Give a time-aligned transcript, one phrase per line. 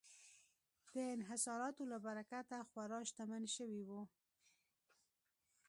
[0.95, 4.01] د انحصاراتو له برکته خورا شتمن شوي وو.